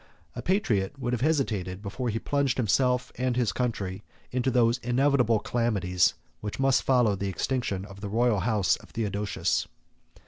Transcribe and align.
A 0.35 0.41
patriot 0.41 0.97
would 0.97 1.13
have 1.13 1.21
hesitated 1.21 1.79
before 1.79 2.09
he 2.09 2.17
plunged 2.17 2.57
himself 2.57 3.11
and 3.19 3.35
his 3.35 3.51
country 3.51 4.01
into 4.31 4.49
those 4.49 4.79
inevitable 4.79 5.37
calamities 5.37 6.15
which 6.39 6.59
must 6.59 6.81
follow 6.81 7.15
the 7.15 7.29
extinction 7.29 7.85
of 7.85 8.01
the 8.01 8.09
royal 8.09 8.39
house 8.39 8.77
of 8.77 8.89
Theodosius. 8.89 9.67